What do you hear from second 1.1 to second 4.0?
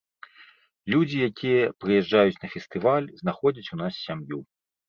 якія прыязджаюць на фестываль, знаходзяць у нас